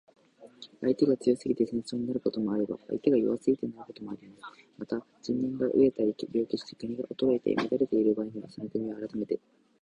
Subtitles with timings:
[0.81, 4.41] 相手が強すぎて戦争になることもあれば、相手が弱すぎてなることもあります。
[4.79, 9.39] また、人民が餓えたり病気して国が衰えて乱れている場合には、その国を攻めて